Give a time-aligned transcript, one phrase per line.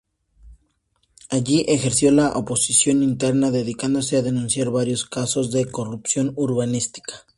[1.29, 7.27] Allí ejerció la oposición interna, dedicándose a denunciar varios casos de corrupción urbanística.